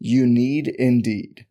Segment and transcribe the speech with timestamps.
[0.00, 1.46] You need Indeed.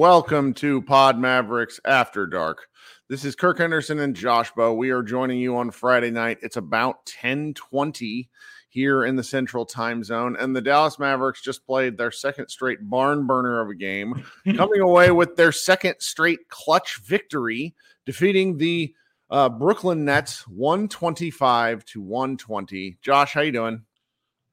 [0.00, 2.68] Welcome to Pod Mavericks After Dark.
[3.10, 4.72] This is Kirk Henderson and Josh Bowe.
[4.72, 6.38] We are joining you on Friday night.
[6.40, 8.30] It's about 1020
[8.70, 10.38] here in the central time zone.
[10.40, 14.24] And the Dallas Mavericks just played their second straight barn burner of a game,
[14.56, 17.74] coming away with their second straight clutch victory,
[18.06, 18.94] defeating the
[19.28, 22.96] uh, Brooklyn Nets 125 to 120.
[23.02, 23.82] Josh, how you doing?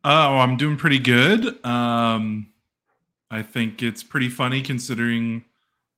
[0.03, 1.65] Oh, I'm doing pretty good.
[1.65, 2.51] Um
[3.29, 5.43] I think it's pretty funny considering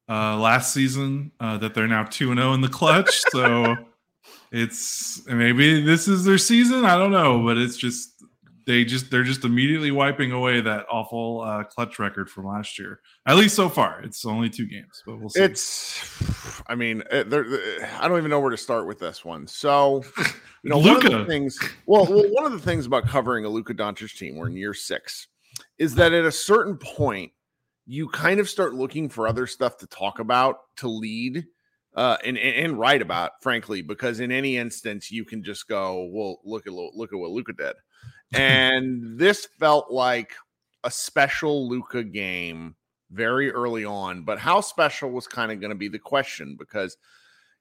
[0.09, 3.23] uh, last season uh, that they're now 2 0 in the clutch.
[3.31, 3.75] So
[4.51, 6.83] it's maybe this is their season.
[6.83, 8.23] I don't know, but it's just
[8.65, 13.01] they just they're just immediately wiping away that awful uh, clutch record from last year.
[13.27, 15.41] At least so far, it's only two games, but we'll see.
[15.41, 16.03] It's,
[16.67, 17.27] I mean, it,
[17.99, 19.45] I don't even know where to start with this one.
[19.45, 20.03] So,
[20.63, 21.09] you know, Luka.
[21.09, 21.59] one of the things.
[21.85, 24.73] Well, well, one of the things about covering a Luka Doncic team, we're in year
[24.73, 25.27] six
[25.79, 27.31] is that at a certain point,
[27.87, 31.45] you kind of start looking for other stuff to talk about to lead
[31.95, 36.39] uh, and, and, write about, frankly, because in any instance you can just go, well,
[36.45, 37.75] look at look at what Luka did,
[38.33, 40.35] and this felt like
[40.83, 42.75] a special Luka game
[43.09, 44.23] very early on.
[44.23, 46.95] But how special was kind of going to be the question because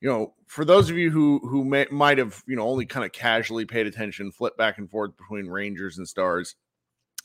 [0.00, 3.06] you know, for those of you who who may, might have you know only kind
[3.06, 6.54] of casually paid attention, flip back and forth between Rangers and Stars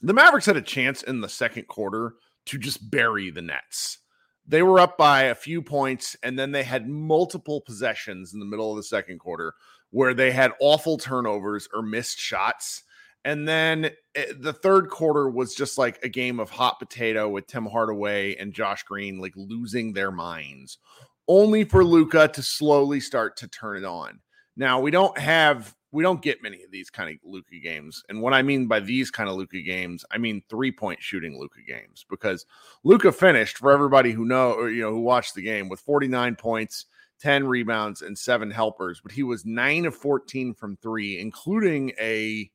[0.04, 2.16] the Mavericks had a chance in the second quarter
[2.46, 4.00] to just bury the Nets.
[4.46, 8.46] They were up by a few points, and then they had multiple possessions in the
[8.46, 9.54] middle of the second quarter
[9.92, 12.84] where they had awful turnovers or missed shots.
[13.24, 17.48] And then eh, the third quarter was just like a game of hot potato with
[17.48, 20.80] Tim Hardaway and Josh Green like losing their minds,
[21.28, 24.20] only for Luka to slowly start to turn it on.
[24.58, 28.04] Now, we don't have we don't get many of these kind of Luka games.
[28.10, 31.40] And what I mean by these kind of Luka games, I mean three point shooting
[31.40, 32.46] Luka games because
[32.84, 36.36] Luka finished for everybody who know or you know who watched the game with 49
[36.36, 36.88] points,
[37.22, 39.02] 10 rebounds, and seven helpers.
[39.02, 42.50] But he was nine of 14 from three, including a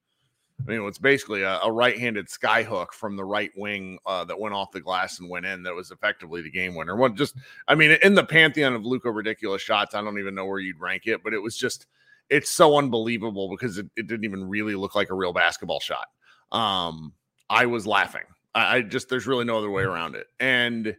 [0.67, 4.57] I mean, it's basically a, a right-handed skyhook from the right wing uh, that went
[4.57, 5.63] off the glass and went in.
[5.63, 6.97] That was effectively the game winner.
[6.97, 7.37] What just,
[7.69, 10.81] I mean, in the pantheon of Luka ridiculous shots, I don't even know where you'd
[10.81, 11.87] rank it, but it was just
[12.31, 16.07] it's so unbelievable because it, it didn't even really look like a real basketball shot.
[16.53, 17.13] Um,
[17.51, 18.25] I was laughing.
[18.55, 20.27] I, I just there's really no other way around it.
[20.41, 20.97] And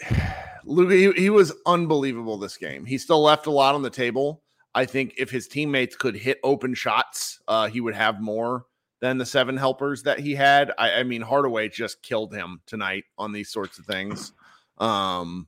[0.64, 2.84] Luka, he, he was unbelievable this game.
[2.84, 4.42] He still left a lot on the table.
[4.74, 8.66] I think if his teammates could hit open shots, uh, he would have more
[9.00, 10.72] than the seven helpers that he had.
[10.78, 14.32] I, I, mean, Hardaway just killed him tonight on these sorts of things.
[14.78, 15.46] Um,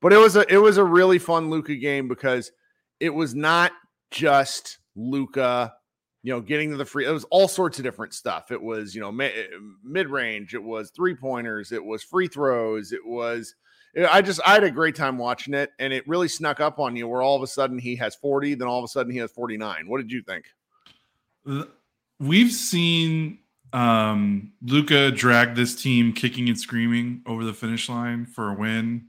[0.00, 2.52] but it was a it was a really fun Luka game because
[3.00, 3.72] it was not
[4.10, 5.74] just Luka,
[6.22, 7.06] you know, getting to the free.
[7.06, 8.50] It was all sorts of different stuff.
[8.50, 10.54] It was, you know, mid range.
[10.54, 11.72] It was three pointers.
[11.72, 12.92] It was free throws.
[12.92, 13.54] It was.
[14.10, 16.94] I just I had a great time watching it, and it really snuck up on
[16.94, 17.08] you.
[17.08, 19.30] Where all of a sudden he has forty, then all of a sudden he has
[19.32, 19.88] forty nine.
[19.88, 20.46] What did you think?
[22.20, 23.38] We've seen
[23.72, 29.08] Um, Luka dragged this team kicking and screaming over the finish line for a win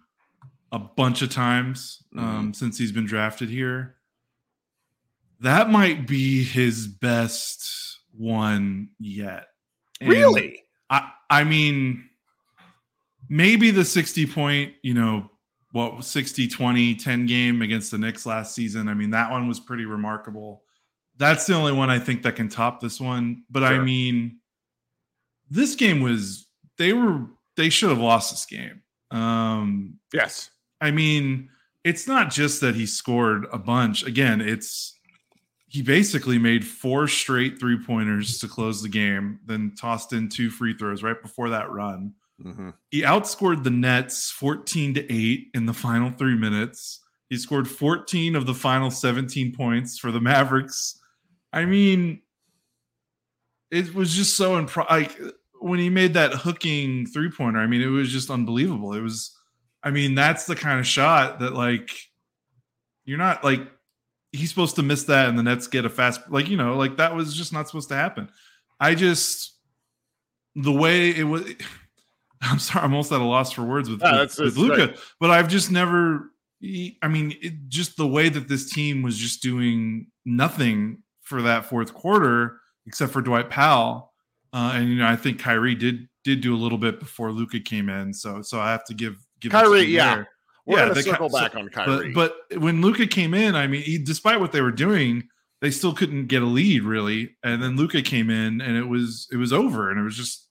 [0.71, 2.51] a bunch of times um, mm-hmm.
[2.53, 3.95] since he's been drafted here.
[5.41, 9.47] That might be his best one yet.
[10.01, 10.63] And really?
[10.89, 12.09] I I mean
[13.29, 15.29] maybe the 60 point, you know,
[15.71, 18.87] what 60 20 10 game against the Knicks last season.
[18.89, 20.63] I mean, that one was pretty remarkable.
[21.17, 23.43] That's the only one I think that can top this one.
[23.49, 23.67] But sure.
[23.67, 24.39] I mean,
[25.49, 27.25] this game was they were
[27.55, 28.81] they should have lost this game.
[29.11, 30.49] Um yes.
[30.81, 31.49] I mean,
[31.83, 34.03] it's not just that he scored a bunch.
[34.03, 34.97] Again, it's
[35.67, 40.49] he basically made four straight three pointers to close the game, then tossed in two
[40.49, 42.13] free throws right before that run.
[42.43, 42.69] Mm-hmm.
[42.89, 47.01] He outscored the Nets 14 to 8 in the final three minutes.
[47.29, 50.99] He scored 14 of the final 17 points for the Mavericks.
[51.53, 52.21] I mean,
[53.69, 55.19] it was just so impro- like
[55.61, 57.59] when he made that hooking three pointer.
[57.59, 58.93] I mean, it was just unbelievable.
[58.93, 59.37] It was,
[59.83, 61.89] I mean, that's the kind of shot that like
[63.05, 63.61] you're not like
[64.31, 66.97] he's supposed to miss that and the Nets get a fast like you know like
[66.97, 68.29] that was just not supposed to happen.
[68.79, 69.55] I just
[70.55, 71.43] the way it was.
[72.41, 74.99] I'm sorry, I'm almost at a loss for words with, yeah, with, with Luka, right.
[75.19, 76.31] but I've just never.
[77.01, 81.65] I mean, it, just the way that this team was just doing nothing for that
[81.65, 84.13] fourth quarter, except for Dwight Powell,
[84.53, 87.59] uh, and you know, I think Kyrie did did do a little bit before Luka
[87.59, 88.13] came in.
[88.13, 90.15] So, so I have to give give Kyrie, yeah.
[90.15, 90.29] There.
[90.65, 92.13] We're yeah, gonna circle back so, on Kyrie.
[92.13, 95.27] But, but when Luka came in, I mean, he, despite what they were doing,
[95.61, 97.35] they still couldn't get a lead really.
[97.43, 100.47] And then Luka came in, and it was it was over, and it was just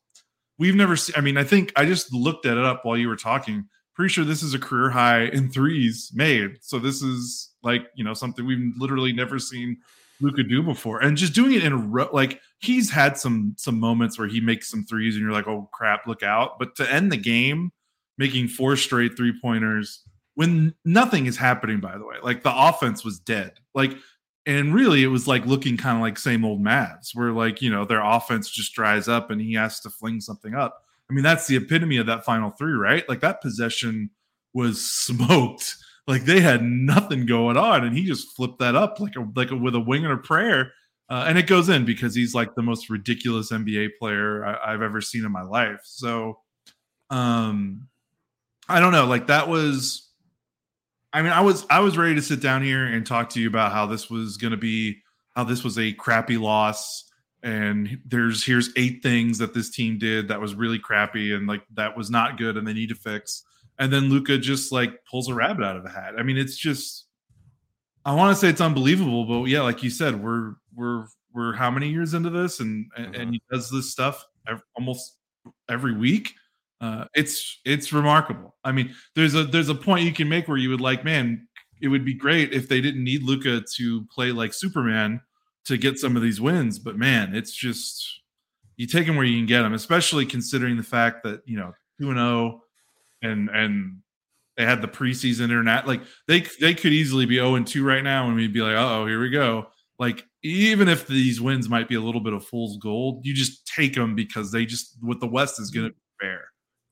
[0.59, 1.15] we've never seen.
[1.17, 3.69] I mean, I think I just looked at it up while you were talking.
[3.95, 6.59] Pretty sure this is a career high in threes made.
[6.63, 9.79] So this is like you know something we've literally never seen
[10.21, 12.09] Luka do before, and just doing it in a row.
[12.13, 15.69] Like he's had some some moments where he makes some threes, and you're like, oh
[15.73, 16.59] crap, look out!
[16.59, 17.73] But to end the game,
[18.19, 20.03] making four straight three pointers
[20.35, 21.81] when nothing is happening.
[21.81, 23.55] By the way, like the offense was dead.
[23.75, 23.97] Like
[24.49, 27.71] and really it was like looking kind of like same old Mavs, where like you
[27.71, 30.83] know their offense just dries up and he has to fling something up.
[31.09, 33.07] I mean, that's the epitome of that final three, right?
[33.09, 34.11] Like that possession
[34.55, 35.77] was smoked.
[36.07, 39.51] Like they had nothing going on, and he just flipped that up like a like
[39.51, 40.73] a, with a wing and a prayer,
[41.11, 44.83] uh, and it goes in because he's like the most ridiculous NBA player I, I've
[44.83, 45.81] ever seen in my life.
[45.85, 46.39] So,
[47.11, 47.89] um,
[48.69, 49.07] I don't know.
[49.07, 50.09] Like that was
[51.13, 53.49] I mean, I was I was ready to sit down here and talk to you
[53.49, 54.99] about how this was going to be
[55.35, 57.05] how this was a crappy loss
[57.43, 61.63] and there's here's eight things that this team did that was really crappy and like
[61.75, 63.45] that was not good and they need to fix.
[63.79, 66.15] And then Luka just like pulls a rabbit out of a hat.
[66.19, 67.07] I mean, it's just
[68.05, 71.71] I want to say it's unbelievable, but yeah, like you said, we're we're we're how
[71.71, 73.21] many years into this and and, mm-hmm.
[73.21, 75.17] and he does this stuff every, almost
[75.71, 76.35] every week
[76.81, 78.57] uh, it's it's remarkable.
[78.65, 81.49] I mean, there's a there's a point you can make where you would like, man,
[81.81, 85.21] it would be great if they didn't need Luka to play like Superman
[85.65, 86.79] to get some of these wins.
[86.79, 88.21] But man, it's just
[88.77, 91.73] you take them where you can get them, especially considering the fact that you know
[92.01, 92.63] two and zero, oh
[93.23, 93.99] and and
[94.57, 95.87] they had the preseason internet.
[95.87, 98.63] Like they they could easily be zero oh and two right now, and we'd be
[98.63, 99.67] like, oh, here we go.
[99.99, 103.67] Like even if these wins might be a little bit of fool's gold, you just
[103.67, 106.48] take them because they just what the West is going to be fair.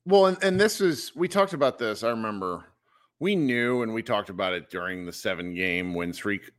[0.07, 2.01] Well, and, and this is we talked about this.
[2.01, 2.63] I remember
[3.19, 6.49] we knew and we talked about it during the seven game win streak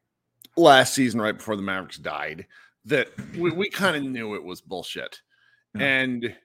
[0.54, 2.46] last season, right before the Mavericks died,
[2.84, 3.08] that
[3.38, 5.22] we, we kind of knew it was bullshit.
[5.74, 5.86] Yeah.
[5.86, 6.36] And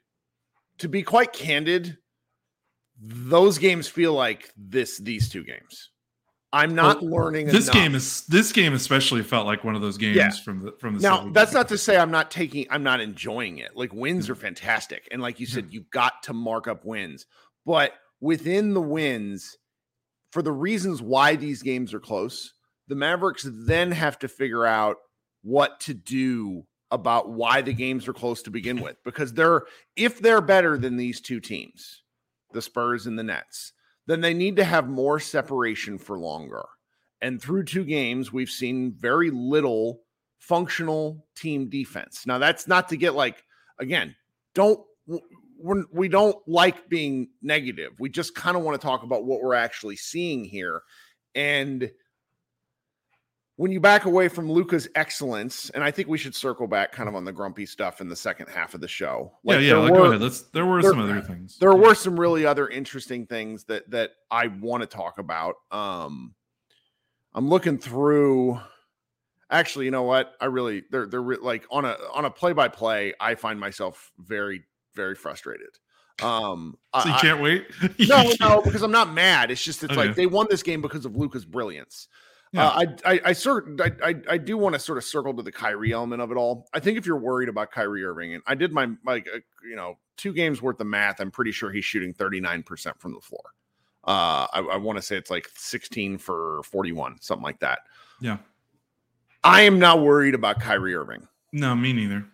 [0.78, 1.98] to be quite candid,
[3.02, 5.90] those games feel like this these two games.
[6.54, 7.48] I'm not well, learning.
[7.48, 7.74] This enough.
[7.74, 10.30] game is this game especially felt like one of those games yeah.
[10.30, 11.02] from the from the.
[11.02, 12.68] Now that's not to say I'm not taking.
[12.70, 13.76] I'm not enjoying it.
[13.76, 17.26] Like wins are fantastic, and like you said, you've got to mark up wins.
[17.66, 19.58] But within the wins,
[20.32, 22.54] for the reasons why these games are close,
[22.88, 24.98] the Mavericks then have to figure out
[25.42, 29.64] what to do about why the games are close to begin with, because they're
[29.96, 32.04] if they're better than these two teams,
[32.52, 33.73] the Spurs and the Nets
[34.08, 36.66] then they need to have more separation for longer.
[37.22, 40.02] And through two games, we've seen very little
[40.40, 42.26] functional team defense.
[42.28, 43.44] Now, that's not to get like,
[43.80, 44.16] again,
[44.54, 44.82] don't
[45.64, 47.94] we're, we don't like being negative.
[47.98, 50.82] We just kind of want to talk about what we're actually seeing here.
[51.36, 51.90] And
[53.56, 57.08] when you back away from Luka's excellence, and I think we should circle back kind
[57.08, 59.34] of on the grumpy stuff in the second half of the show.
[59.44, 59.78] Like yeah, yeah.
[59.78, 60.22] Like, were, go ahead.
[60.22, 60.42] Let's.
[60.42, 61.58] There were there, some other things.
[61.60, 65.56] There were some really other interesting things that that I want to talk about.
[65.72, 66.34] Um,
[67.34, 68.60] I'm looking through.
[69.52, 70.34] Actually, you know what?
[70.42, 73.14] I really they're they're re- like on a on a play by play.
[73.20, 74.64] I find myself very
[74.96, 75.78] very frustrated.
[76.22, 77.68] Um, so you can't wait.
[78.00, 79.52] no, no, because I'm not mad.
[79.52, 80.08] It's just it's okay.
[80.08, 82.08] like they won this game because of Luka's brilliance.
[82.54, 82.68] Yeah.
[82.68, 85.52] Uh, I, I, I, sort, I, I, do want to sort of circle to the
[85.52, 86.68] Kyrie element of it all.
[86.72, 89.76] I think if you're worried about Kyrie Irving, and I did my like, uh, you
[89.76, 93.20] know, two games worth of math, I'm pretty sure he's shooting 39 percent from the
[93.20, 93.42] floor.
[94.06, 97.80] Uh, I, I want to say it's like 16 for 41, something like that.
[98.22, 98.38] Yeah.
[99.44, 101.28] I am not worried about Kyrie Irving.
[101.52, 102.26] No, me neither.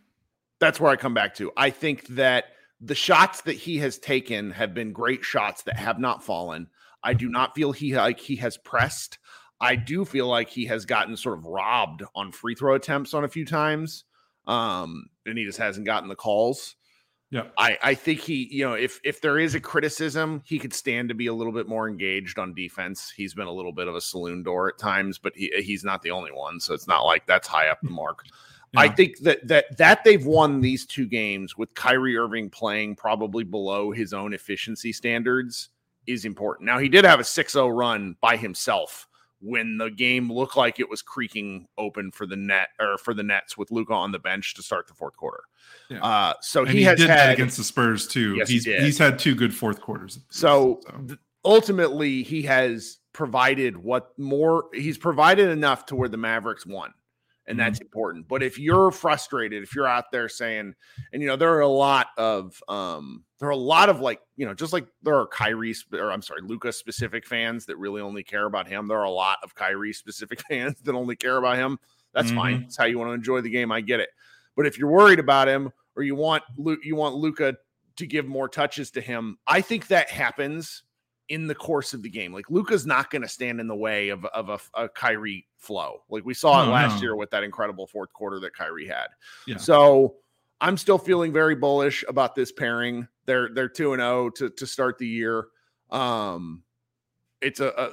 [0.59, 1.51] That's where I come back to.
[1.55, 2.45] I think that
[2.81, 6.67] the shots that he has taken have been great shots that have not fallen.
[7.03, 9.17] I do not feel he like he has pressed.
[9.61, 13.23] I do feel like he has gotten sort of robbed on free throw attempts on
[13.23, 14.05] a few times.
[14.47, 16.75] Um, and he just hasn't gotten the calls.
[17.31, 17.43] Yeah.
[17.57, 21.09] I, I think he, you know, if if there is a criticism, he could stand
[21.09, 23.13] to be a little bit more engaged on defense.
[23.15, 26.01] He's been a little bit of a saloon door at times, but he, he's not
[26.01, 26.59] the only one.
[26.59, 28.23] So it's not like that's high up the mark.
[28.71, 28.81] Yeah.
[28.81, 33.43] I think that that that they've won these two games with Kyrie Irving playing probably
[33.43, 35.69] below his own efficiency standards
[36.07, 36.65] is important.
[36.65, 39.07] Now he did have a 6-0 run by himself
[39.41, 43.23] when the game looked like it was creaking open for the net or for the
[43.23, 45.43] Nets with Luka on the bench to start the fourth quarter.
[45.89, 46.03] Yeah.
[46.03, 48.35] Uh, so he, he, has did had, against the Spurs too.
[48.35, 50.19] Yes, he's he he's had two good fourth quarters.
[50.29, 50.97] So, so.
[51.07, 56.93] Th- ultimately, he has provided what more he's provided enough to where the Mavericks won
[57.49, 57.65] and mm-hmm.
[57.65, 58.27] that's important.
[58.27, 60.75] But if you're frustrated, if you're out there saying,
[61.11, 64.21] and you know, there are a lot of um, there are a lot of like,
[64.37, 68.01] you know, just like there are Kyrie or I'm sorry, Luka specific fans that really
[68.01, 68.87] only care about him.
[68.87, 71.79] There are a lot of Kyrie specific fans that only care about him.
[72.13, 72.37] That's mm-hmm.
[72.37, 72.63] fine.
[72.67, 73.71] It's how you want to enjoy the game.
[73.71, 74.09] I get it.
[74.55, 76.43] But if you're worried about him or you want
[76.83, 77.55] you want Luka
[77.97, 80.83] to give more touches to him, I think that happens
[81.29, 82.33] in the course of the game.
[82.33, 86.01] Like Luka's not going to stand in the way of, of a, a Kyrie flow.
[86.09, 87.01] Like we saw it last no.
[87.01, 89.07] year with that incredible fourth quarter that Kyrie had.
[89.47, 89.57] Yeah.
[89.57, 90.15] So
[90.59, 93.07] I'm still feeling very bullish about this pairing.
[93.25, 95.47] They're they're two and zero oh to to start the year.
[95.91, 96.63] Um,
[97.41, 97.89] it's a, a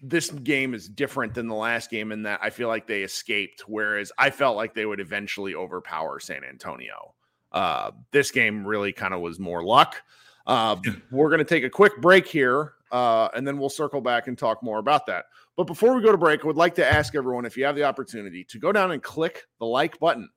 [0.00, 3.64] this game is different than the last game in that I feel like they escaped,
[3.68, 7.14] whereas I felt like they would eventually overpower San Antonio.
[7.52, 10.02] Uh, this game really kind of was more luck.
[10.46, 10.76] Uh,
[11.10, 14.36] we're going to take a quick break here, uh, and then we'll circle back and
[14.36, 15.26] talk more about that.
[15.56, 17.76] But before we go to break, I would like to ask everyone if you have
[17.76, 20.28] the opportunity to go down and click the like button.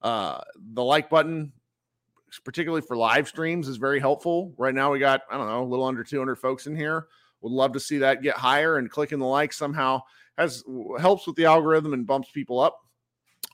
[0.00, 0.40] Uh,
[0.74, 1.52] the like button,
[2.44, 4.54] particularly for live streams, is very helpful.
[4.56, 7.08] Right now, we got, I don't know, a little under 200 folks in here.
[7.40, 10.00] Would love to see that get higher, and clicking the like somehow
[10.38, 10.64] has
[10.98, 12.78] helps with the algorithm and bumps people up.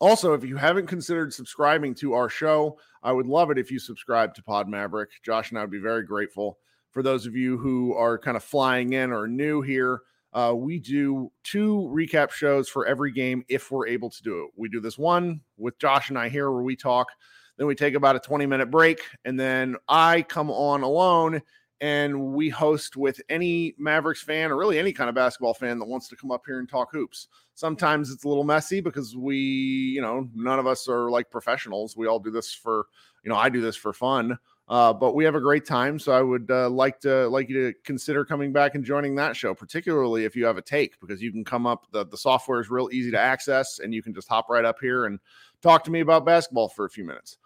[0.01, 3.79] Also, if you haven't considered subscribing to our show, I would love it if you
[3.79, 5.11] subscribe to Pod Maverick.
[5.25, 6.59] Josh and I would be very grateful.
[6.91, 10.03] For those of you who are kind of flying in or new here,
[10.33, 14.51] uh, we do two recap shows for every game if we're able to do it.
[14.57, 17.09] We do this one with Josh and I here where we talk.
[17.57, 21.43] Then we take about a 20 minute break, and then I come on alone
[21.81, 25.87] and we host with any Mavericks fan or really any kind of basketball fan that
[25.87, 27.29] wants to come up here and talk hoops.
[27.55, 31.97] Sometimes it's a little messy because we, you know, none of us are like professionals.
[31.97, 32.87] We all do this for,
[33.23, 34.39] you know, I do this for fun.
[34.69, 37.73] Uh, but we have a great time, so I would uh, like to like you
[37.73, 41.23] to consider coming back and joining that show, particularly if you have a take, because
[41.23, 41.87] you can come up.
[41.91, 44.77] the The software is real easy to access, and you can just hop right up
[44.79, 45.19] here and
[45.63, 47.39] talk to me about basketball for a few minutes.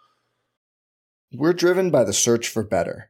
[1.31, 3.09] We're driven by the search for better.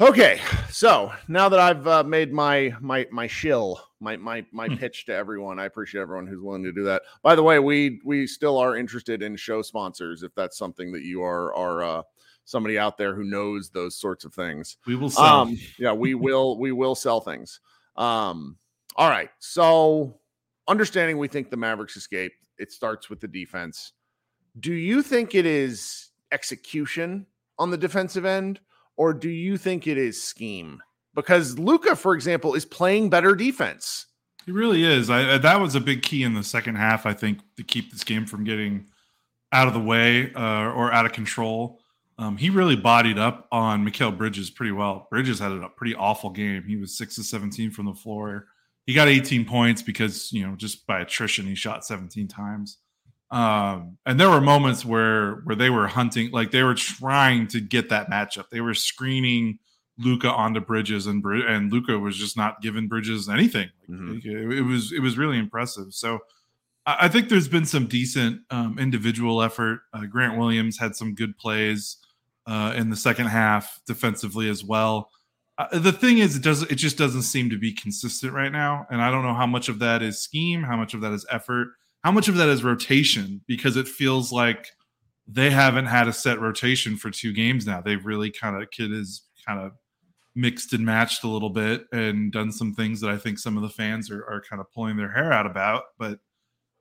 [0.00, 0.40] Okay,
[0.70, 4.76] so now that I've uh, made my my my shill, my my my hmm.
[4.76, 7.02] pitch to everyone, I appreciate everyone who's willing to do that.
[7.22, 11.02] By the way, we we still are interested in show sponsors if that's something that
[11.02, 12.02] you are are uh,
[12.46, 14.78] somebody out there who knows those sorts of things.
[14.86, 15.24] We will sell.
[15.26, 17.60] Um, yeah, we will we will sell things.
[17.94, 18.56] Um,
[18.96, 20.18] all right, so
[20.66, 23.92] understanding we think the Mavericks escape, it starts with the defense.
[24.58, 27.26] Do you think it is execution
[27.58, 28.60] on the defensive end?
[28.96, 30.82] Or do you think it is scheme?
[31.14, 34.06] Because Luka, for example, is playing better defense.
[34.46, 35.10] He really is.
[35.10, 38.04] I, that was a big key in the second half, I think, to keep this
[38.04, 38.86] game from getting
[39.52, 41.80] out of the way uh, or out of control.
[42.18, 45.08] Um, he really bodied up on Mikal Bridges pretty well.
[45.10, 46.64] Bridges had a pretty awful game.
[46.66, 48.46] He was six to seventeen from the floor.
[48.86, 52.78] He got 18 points because you know just by attrition he shot 17 times.
[53.30, 57.60] Um, and there were moments where where they were hunting, like they were trying to
[57.60, 58.50] get that matchup.
[58.50, 59.58] They were screening
[59.98, 63.70] Luka onto Bridges, and and Luka was just not giving Bridges anything.
[63.88, 64.18] Mm-hmm.
[64.28, 65.94] It, it, was it was really impressive.
[65.94, 66.20] So
[66.86, 69.82] I, I think there's been some decent um, individual effort.
[69.92, 71.98] Uh, Grant Williams had some good plays
[72.46, 75.10] uh, in the second half defensively as well.
[75.56, 78.88] Uh, the thing is, it does it just doesn't seem to be consistent right now,
[78.90, 81.24] and I don't know how much of that is scheme, how much of that is
[81.30, 81.68] effort
[82.02, 83.42] how much of that is rotation?
[83.46, 84.68] Because it feels like
[85.26, 87.80] they haven't had a set rotation for two games now.
[87.80, 89.72] They've really kind of Kidd is kind of
[90.34, 93.62] mixed and matched a little bit and done some things that I think some of
[93.62, 95.84] the fans are, are kind of pulling their hair out about.
[95.98, 96.20] But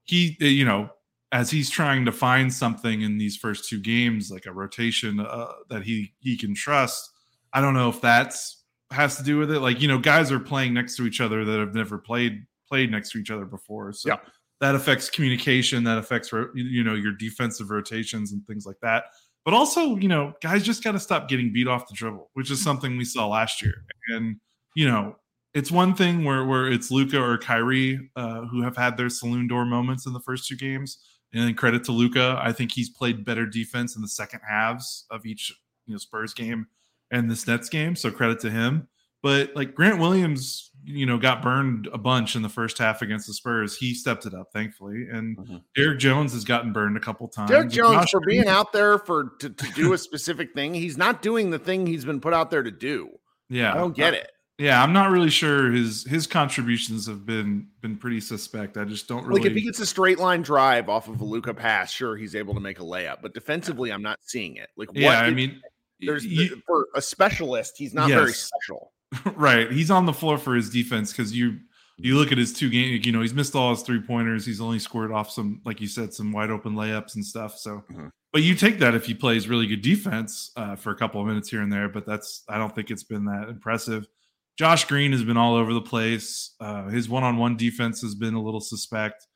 [0.04, 0.90] he, eh, you know,
[1.32, 5.52] as he's trying to find something in these first two games, like a rotation uh,
[5.70, 7.12] that he he can trust.
[7.54, 9.60] I don't know if that's has to do with it.
[9.60, 12.90] Like you know, guys are playing next to each other that have never played played
[12.90, 13.94] next to each other before.
[13.94, 14.18] So yeah
[14.62, 19.06] that affects communication that affects you know your defensive rotations and things like that.
[19.46, 22.52] But also you know guys just got to stop getting beat off the dribble which
[22.52, 23.86] is something we saw last year.
[24.10, 24.38] And
[24.76, 25.16] you know
[25.54, 29.48] it's one thing where where it's Luka or Kyrie uh, who have had their saloon
[29.48, 31.00] door moments in the first two games.
[31.34, 35.26] And credit to Luka I think he's played better defense in the second halves of
[35.26, 35.54] each
[35.86, 36.68] you know Spurs game
[37.12, 38.88] and this Nets game so credit to him.
[39.22, 43.28] But like Grant Williams, you know, got burned a bunch in the first half against
[43.28, 43.78] the Spurs.
[43.78, 45.08] He stepped it up, thankfully.
[45.12, 45.58] And mm-hmm.
[45.76, 47.52] Derrick Jones has gotten burned a couple times.
[47.52, 51.22] Derrick Jones for being out there for to, to do a specific thing, he's not
[51.22, 53.10] doing the thing he's been put out there to do.
[53.50, 54.32] Yeah, I don't get it.
[54.58, 58.76] Yeah, I'm not really sure his his contributions have been been pretty suspect.
[58.76, 61.24] I just don't really like if he gets a straight line drive off of a
[61.24, 64.70] Luka pass, sure he's able to make a layup, but defensively, I'm not seeing it.
[64.76, 65.62] Like, yeah, I mean,
[66.02, 68.20] there's you, for a specialist, he's not yes.
[68.20, 68.92] very special.
[69.36, 69.72] Right.
[69.72, 71.60] He's on the floor for his defense because you
[72.02, 74.46] you look at his two games, you know, he's missed all his three pointers.
[74.46, 77.58] He's only scored off some, like you said, some wide open layups and stuff.
[77.58, 78.08] So, mm-hmm.
[78.32, 81.28] but you take that if he plays really good defense uh, for a couple of
[81.28, 81.90] minutes here and there.
[81.90, 84.08] But that's, I don't think it's been that impressive.
[84.58, 86.56] Josh Green has been all over the place.
[86.62, 89.28] Uh, his one on one defense has been a little suspect.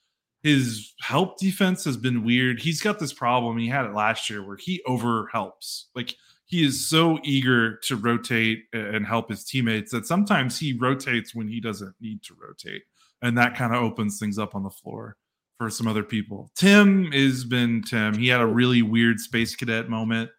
[0.42, 2.62] His help defense has been weird.
[2.62, 3.58] He's got this problem.
[3.58, 5.90] He had it last year where he over helps.
[5.96, 6.16] Like,
[6.54, 11.48] he is so eager to rotate and help his teammates that sometimes he rotates when
[11.48, 12.84] he doesn't need to rotate.
[13.24, 15.18] And that kind of opens things up on the floor
[15.58, 16.52] for some other people.
[16.56, 18.14] Tim has been Tim.
[18.14, 20.30] He had a really weird space cadet moment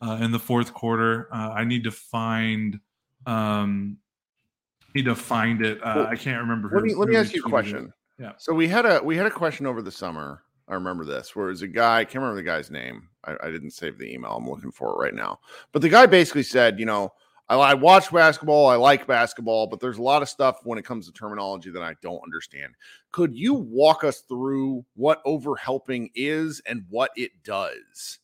[0.00, 1.28] uh, in the fourth quarter.
[1.34, 2.78] Uh, I need to find
[3.26, 3.96] um
[4.94, 5.78] need to find it.
[5.78, 6.70] Uh, well, I can't remember.
[6.72, 7.86] Let me let me ask you a question.
[8.18, 8.22] It.
[8.22, 8.32] Yeah.
[8.38, 11.46] So we had a we had a question over the summer I remember this, where
[11.46, 13.08] was a guy, I can't remember the guy's name.
[13.24, 14.32] I, I, didn't save the email.
[14.32, 15.40] I'm looking for it right now.
[15.72, 17.12] But the guy basically said, you know,
[17.48, 20.84] I, I watch basketball, I like basketball, but there's a lot of stuff when it
[20.84, 22.74] comes to terminology that I don't understand.
[23.12, 28.18] Could you walk us through what overhelping is and what it does?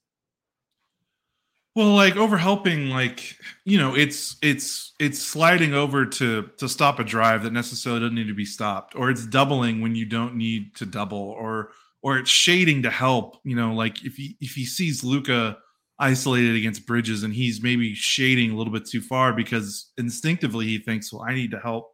[1.77, 7.05] Well, like overhelping, like you know, it's it's it's sliding over to to stop a
[7.05, 10.75] drive that necessarily doesn't need to be stopped, or it's doubling when you don't need
[10.77, 11.71] to double, or
[12.03, 13.37] or it's shading to help.
[13.45, 15.59] You know, like if he if he sees Luka
[15.99, 20.79] isolated against Bridges and he's maybe shading a little bit too far because instinctively he
[20.79, 21.93] thinks, well, I need to help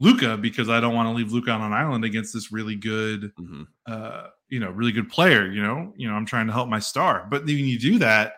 [0.00, 3.32] Luka because I don't want to leave Luka on an island against this really good,
[3.34, 3.62] mm-hmm.
[3.86, 5.50] uh, you know, really good player.
[5.50, 7.26] You know, you know, I'm trying to help my star.
[7.28, 8.34] But when you do that,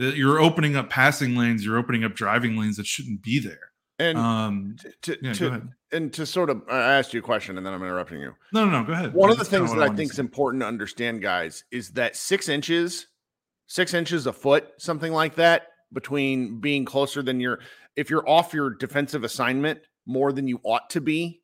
[0.00, 3.72] uh, you're opening up passing lanes, you're opening up driving lanes that shouldn't be there.
[3.98, 7.56] And um, to, to, yeah, to and to sort of I asked you a question
[7.56, 8.34] and then I'm interrupting you.
[8.52, 9.14] No, no, no, go ahead.
[9.14, 12.16] One of the things that I, I think is important to understand, guys, is that
[12.16, 13.06] six inches,
[13.66, 17.60] six inches a foot, something like that, between being closer than your
[17.96, 21.42] if you're off your defensive assignment more than you ought to be,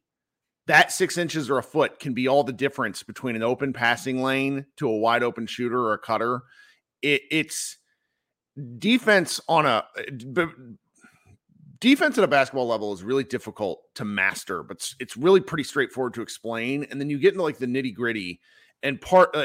[0.67, 4.23] that six inches or a foot can be all the difference between an open passing
[4.23, 6.43] lane to a wide open shooter or a cutter
[7.05, 7.77] it, it's
[8.79, 10.47] defense on a eh,
[11.85, 16.15] defense at a basketball level is really difficult to master, but it's, really pretty straightforward
[16.15, 16.87] to explain.
[16.91, 18.41] And then you get into like the nitty gritty
[18.83, 19.45] and part, uh,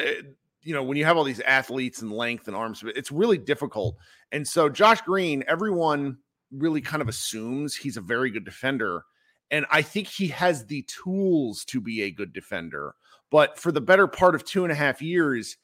[0.62, 3.98] you know, when you have all these athletes and length and arms, it's really difficult.
[4.32, 6.18] And so Josh Green, everyone
[6.50, 9.04] really kind of assumes he's a very good defender.
[9.52, 12.96] And I think he has the tools to be a good defender.
[13.32, 15.58] But for the better part of two and a half years,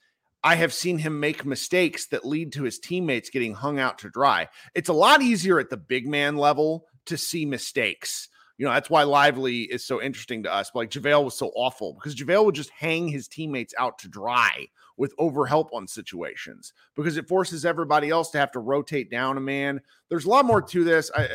[0.46, 4.12] I have seen him make mistakes that lead to his teammates getting hung out to
[4.12, 4.48] dry.
[4.76, 8.30] It's a lot easier at the big man level to see mistakes.
[8.60, 10.70] You know, that's why Lively is so interesting to us.
[10.72, 14.08] But like JaVale was so awful because JaVale would just hang his teammates out to
[14.08, 19.38] dry with overhelp on situations because it forces everybody else to have to rotate down
[19.38, 19.82] a man.
[20.10, 21.10] There's a lot more to this.
[21.16, 21.28] I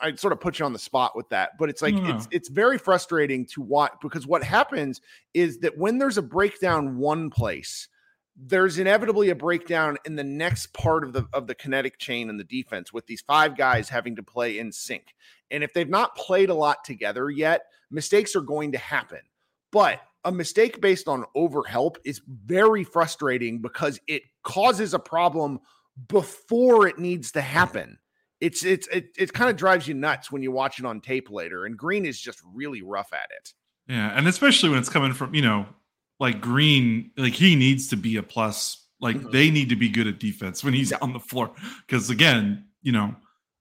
[0.00, 2.30] I sort of put you on the spot with that, but it's like it's hmm.
[2.32, 5.02] it's very frustrating to watch because what happens
[5.34, 7.86] is that when there's a breakdown one place,
[8.40, 12.36] there's inevitably a breakdown in the next part of the of the kinetic chain in
[12.36, 15.14] the defense with these five guys having to play in sync.
[15.50, 19.20] And if they've not played a lot together yet, mistakes are going to happen.
[19.72, 25.60] But a mistake based on overhelp is very frustrating because it causes a problem
[26.08, 27.98] before it needs to happen
[28.40, 31.30] it's it's it, it kind of drives you nuts when you watch it on tape
[31.30, 31.64] later.
[31.66, 33.52] And Green is just really rough at it.
[33.88, 35.66] Yeah, and especially when it's coming from you know
[36.20, 38.84] like Green, like he needs to be a plus.
[39.00, 39.30] Like mm-hmm.
[39.30, 40.98] they need to be good at defense when he's yeah.
[41.00, 41.52] on the floor
[41.86, 43.14] because again, you know,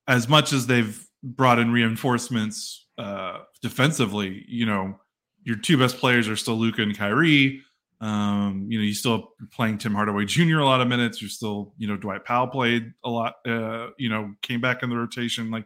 [0.07, 4.99] as much as they've brought in reinforcements uh defensively, you know,
[5.43, 7.61] your two best players are still Luka and Kyrie.
[7.99, 10.59] Um, you know, you still playing Tim Hardaway Jr.
[10.59, 11.21] a lot of minutes.
[11.21, 13.35] You're still, you know, Dwight Powell played a lot.
[13.45, 15.49] Uh, you know, came back in the rotation.
[15.49, 15.65] Like,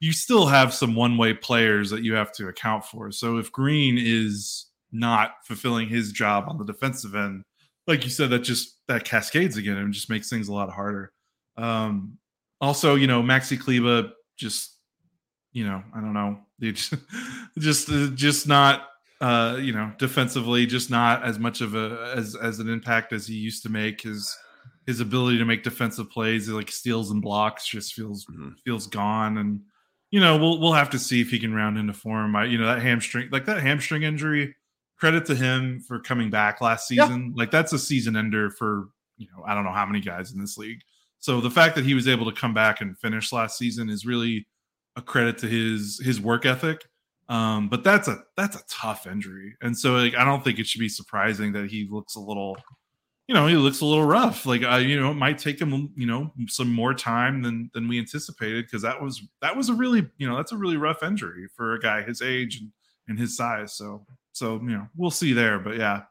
[0.00, 3.12] you still have some one-way players that you have to account for.
[3.12, 7.42] So if Green is not fulfilling his job on the defensive end,
[7.86, 11.12] like you said, that just that cascades again and just makes things a lot harder.
[11.56, 12.18] Um,
[12.60, 14.76] also, you know, Maxi Kleber just,
[15.52, 16.94] you know, I don't know, just
[17.58, 18.88] just just not
[19.20, 23.26] uh, you know, defensively, just not as much of a as as an impact as
[23.26, 24.02] he used to make.
[24.02, 24.36] His
[24.86, 28.50] his ability to make defensive plays, like steals and blocks, just feels mm-hmm.
[28.64, 29.38] feels gone.
[29.38, 29.60] And
[30.10, 32.36] you know, we'll we'll have to see if he can round into form.
[32.36, 34.54] I, you know, that hamstring, like that hamstring injury.
[34.98, 37.26] Credit to him for coming back last season.
[37.26, 37.40] Yeah.
[37.40, 40.40] Like that's a season ender for you know I don't know how many guys in
[40.40, 40.80] this league.
[41.20, 44.06] So the fact that he was able to come back and finish last season is
[44.06, 44.46] really
[44.96, 46.84] a credit to his his work ethic
[47.28, 50.66] um, but that's a that's a tough injury, and so like I don't think it
[50.66, 52.56] should be surprising that he looks a little,
[53.26, 54.46] you know, he looks a little rough.
[54.46, 57.86] Like I, you know, it might take him, you know, some more time than than
[57.86, 61.02] we anticipated because that was that was a really, you know, that's a really rough
[61.02, 62.72] injury for a guy his age and,
[63.08, 63.74] and his size.
[63.74, 64.06] So
[64.38, 66.02] so you know, we'll see there, but yeah,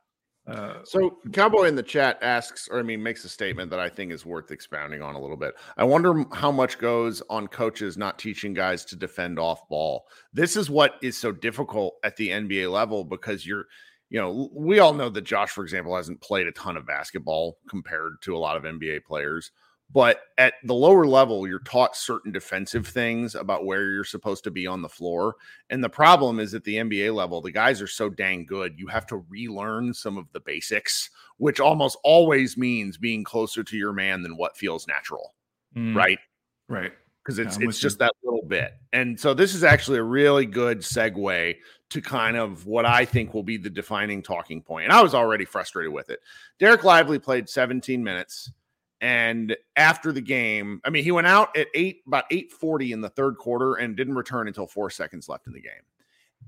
[0.48, 3.90] uh, so Cowboy in the chat asks, or I mean, makes a statement that I
[3.90, 5.56] think is worth expounding on a little bit.
[5.76, 10.06] I wonder how much goes on coaches not teaching guys to defend off ball.
[10.32, 13.66] This is what is so difficult at the NBA level because you're,
[14.10, 17.58] you know, we all know that Josh, for example, hasn't played a ton of basketball
[17.70, 19.52] compared to a lot of NBA players.
[19.94, 24.52] But at the lower level, you're taught certain defensive things about where you're supposed to
[24.52, 25.36] be on the floor.
[25.70, 28.88] And the problem is at the NBA level, the guys are so dang good, you
[28.88, 33.94] have to relearn some of the basics, which almost always means being closer to your
[33.94, 35.34] man than what feels natural.
[35.76, 36.20] Mm, right.
[36.68, 36.92] Right.
[37.24, 38.06] Because it's yeah, it's just you.
[38.06, 38.74] that little bit.
[38.94, 41.56] And so this is actually a really good segue
[41.90, 44.86] to kind of what I think will be the defining talking point.
[44.86, 46.20] And I was already frustrated with it.
[46.60, 48.52] Dereck Lively played 17 minutes.
[49.00, 53.02] And after the game, I mean, he went out at eight about eight forty in
[53.02, 55.72] the third quarter and didn't return until four seconds left in the game.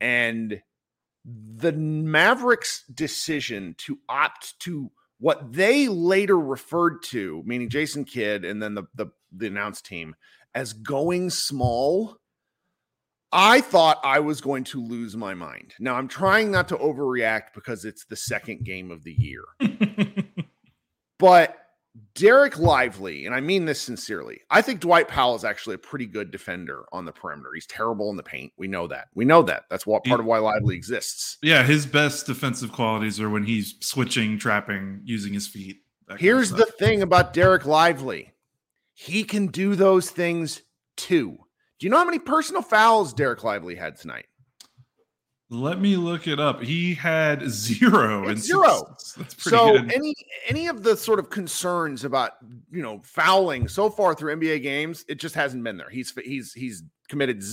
[0.01, 0.61] And
[1.25, 8.61] the Mavericks' decision to opt to what they later referred to, meaning Jason Kidd and
[8.61, 10.15] then the the, the announced team,
[10.55, 12.17] as going small.
[13.31, 15.75] I thought I was going to lose my mind.
[15.79, 19.43] Now I'm trying not to overreact because it's the second game of the year.
[21.19, 21.58] but
[22.19, 26.05] Dereck Lively, and I mean this sincerely, I think Dwight Powell is actually a pretty
[26.05, 27.51] good defender on the perimeter.
[27.53, 28.51] He's terrible in the paint.
[28.57, 29.07] We know that.
[29.15, 29.63] We know that.
[29.69, 31.37] That's what part of why Lively exists.
[31.41, 35.77] Yeah, his best defensive qualities are when he's switching, trapping, using his feet.
[36.17, 38.33] Here's the thing about Dereck Lively.
[38.93, 40.63] He can do those things
[40.97, 41.37] too.
[41.79, 44.25] Do you know how many personal fouls Dereck Lively had tonight?
[45.51, 46.61] Let me look it up.
[46.61, 48.95] He had zero and zero.
[49.37, 49.91] so good.
[49.91, 50.13] any
[50.47, 52.33] any of the sort of concerns about
[52.71, 55.89] you know fouling so far through NBA games, it just hasn't been there.
[55.89, 57.43] He's he's he's committed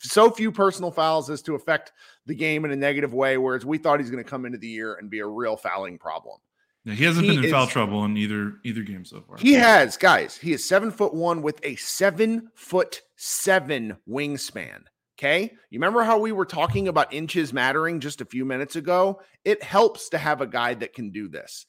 [0.00, 1.92] so few personal fouls as to affect
[2.26, 3.38] the game in a negative way.
[3.38, 5.98] Whereas we thought he's going to come into the year and be a real fouling
[5.98, 6.38] problem.
[6.84, 9.36] Yeah, he hasn't he been in is, foul trouble in either either game so far.
[9.38, 10.36] He has, guys.
[10.36, 14.82] He is seven foot one with a seven foot seven wingspan.
[15.18, 15.50] Okay.
[15.70, 19.22] You remember how we were talking about inches mattering just a few minutes ago?
[19.44, 21.64] It helps to have a guy that can do this.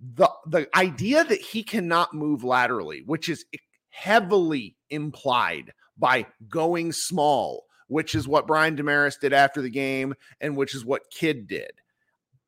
[0.00, 3.44] The the idea that he cannot move laterally, which is
[3.90, 10.56] heavily implied by going small, which is what Brian Dameris did after the game, and
[10.56, 11.72] which is what Kidd did.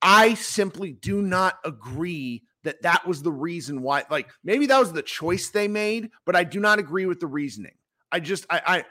[0.02, 4.04] I simply do not agree that that was the reason why.
[4.10, 7.26] Like maybe that was the choice they made, but I do not agree with the
[7.26, 7.74] reasoning.
[8.12, 8.84] I just I, I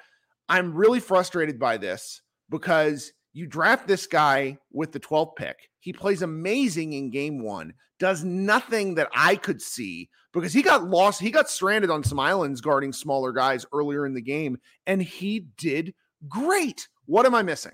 [0.50, 5.70] I'm really frustrated by this because you draft this guy with the 12th pick.
[5.80, 10.84] He plays amazing in game one, does nothing that I could see because he got
[10.84, 11.20] lost.
[11.20, 15.48] He got stranded on some islands guarding smaller guys earlier in the game, and he
[15.58, 15.94] did
[16.28, 16.88] great.
[17.06, 17.74] What am I missing?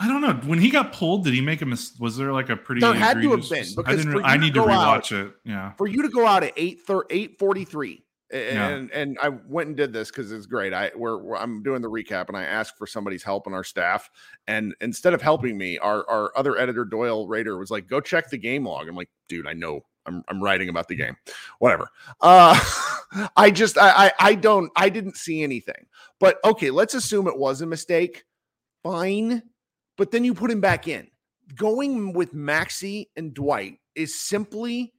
[0.00, 0.34] I don't know.
[0.48, 2.00] When he got pulled, did he make a mistake?
[2.00, 2.80] Was there like a pretty?
[2.80, 5.32] There had to have been because I, I need to rewatch out, it.
[5.44, 9.00] Yeah, for you to go out at eight eight forty three, and yeah.
[9.00, 10.72] and I went and did this because it's great.
[10.72, 13.64] I we're, we're, I'm doing the recap, and I asked for somebody's help on our
[13.64, 14.10] staff,
[14.46, 18.30] and instead of helping me, our our other editor Doyle Rader was like, "Go check
[18.30, 21.16] the game log." I'm like, "Dude, I know I'm, I'm writing about the game.
[21.58, 21.88] Whatever.
[22.20, 22.58] Uh,
[23.36, 25.86] I just I, I I don't I didn't see anything.
[26.20, 28.24] But okay, let's assume it was a mistake.
[28.82, 29.42] Fine
[29.98, 31.08] but then you put him back in.
[31.54, 34.94] Going with Maxi and Dwight is simply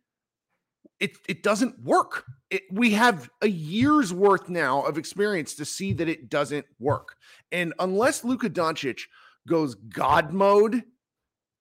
[0.99, 2.25] it it doesn't work.
[2.49, 7.15] It, we have a year's worth now of experience to see that it doesn't work.
[7.51, 9.01] And unless Luka Doncic
[9.47, 10.83] goes God mode,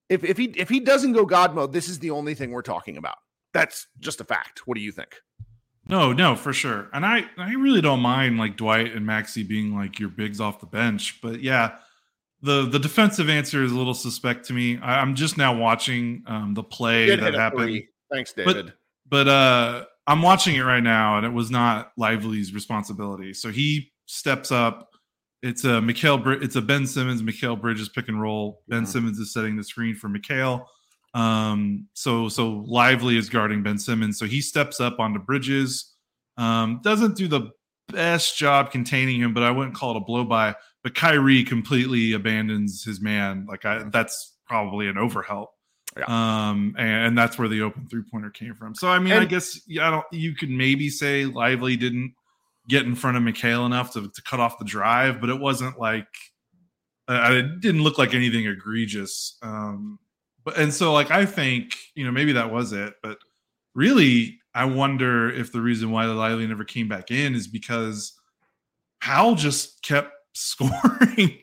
[0.08, 2.62] if if he if he doesn't go God mode, this is the only thing we're
[2.62, 3.16] talking about.
[3.52, 4.66] That's just a fact.
[4.66, 5.16] What do you think?
[5.86, 6.88] No, no, for sure.
[6.92, 10.60] And I I really don't mind like Dwight and Maxi being like your bigs off
[10.60, 11.76] the bench, but yeah,
[12.42, 14.78] the the defensive answer is a little suspect to me.
[14.78, 17.82] I, am just now watching um, the play that happened.
[18.10, 18.66] Thanks, David.
[18.66, 18.74] But,
[19.08, 23.34] but uh, I'm watching it right now, and it was not Lively's responsibility.
[23.34, 24.88] So he steps up.
[25.42, 26.42] It's a Mikal.
[26.42, 28.62] It's a Ben Simmons, Mikal Bridges pick and roll.
[28.68, 28.90] Ben mm-hmm.
[28.90, 30.64] Simmons is setting the screen for Mikal.
[31.14, 34.18] Um, so so Lively is guarding Ben Simmons.
[34.18, 35.94] So he steps up onto Bridges.
[36.36, 37.50] Um, doesn't do the
[37.88, 42.12] best job containing him, but I wouldn't call it a blow by but Kyrie completely
[42.12, 43.46] abandons his man.
[43.48, 45.48] Like I, that's probably an overhelp.
[45.98, 46.04] Yeah.
[46.06, 48.74] Um, and, and, that's where the open three pointer came from.
[48.74, 50.06] So I mean, and, I guess yeah, I don't.
[50.12, 52.14] You could maybe say Lively didn't
[52.68, 55.78] get in front of Mikal enough to, to cut off the drive, but it wasn't
[55.78, 56.06] like
[57.08, 59.36] uh, it didn't look like anything egregious.
[59.42, 59.98] Um,
[60.44, 63.18] but and so like I think you know maybe that was it, but
[63.74, 68.12] really I wonder if the reason why Lively never came back in is because
[69.00, 71.38] Powell just kept scoring.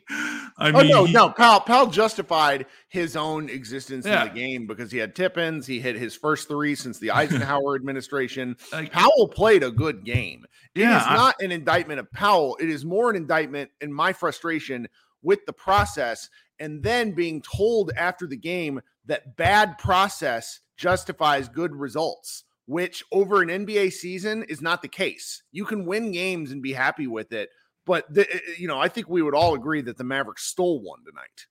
[0.58, 4.22] I oh, mean, no, no, Powell, Powell justified his own existence yeah.
[4.22, 5.66] in the game because he had tip-ins.
[5.66, 8.56] He hit his first three since the Eisenhower administration.
[8.72, 10.44] Like, Powell played a good game.
[10.74, 12.56] It yeah, is not I, an indictment of Powell.
[12.60, 14.88] It is more an indictment in my frustration
[15.22, 21.74] with the process and then being told after the game that bad process justifies good
[21.74, 25.42] results which over an NBA season is not the case.
[25.52, 27.48] You can win games and be happy with it,
[27.86, 30.44] but the, eh, eh, you know, I think we would all agree that the Mavericks
[30.44, 31.46] stole one tonight.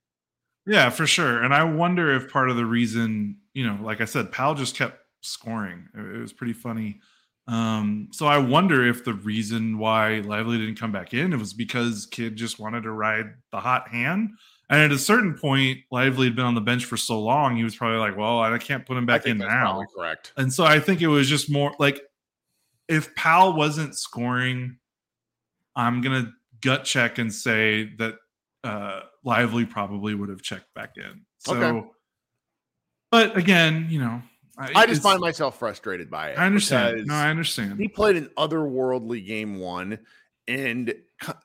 [0.67, 1.43] Yeah, for sure.
[1.43, 4.75] And I wonder if part of the reason, you know, like I said, Powell just
[4.75, 5.87] kept scoring.
[5.95, 6.99] It was pretty funny.
[7.47, 11.53] Um, so I wonder if the reason why Lively didn't come back in it was
[11.53, 14.31] because Kidd just wanted to ride the hot hand.
[14.67, 17.63] And at a certain point, Lively had been on the bench for so long, he
[17.63, 20.33] was probably like, "Well, I can't put him back in now." correct.
[20.37, 22.01] And so I think it was just more like
[22.87, 24.77] if Powell wasn't scoring
[25.75, 28.15] I'm gonna gut check and say that
[28.63, 31.25] uh, Lively probably would have checked back in.
[31.39, 31.87] So, okay.
[33.11, 34.21] but again, you know,
[34.57, 36.39] I, I just find myself frustrated by it.
[36.39, 37.05] I understand.
[37.05, 37.79] No, I understand.
[37.79, 39.99] He played an otherworldly game one,
[40.47, 40.93] and